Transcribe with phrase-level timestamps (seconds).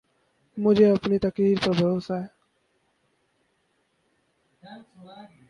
[0.57, 2.27] مجھے اپنی تقدیر پر بھروسہ ہے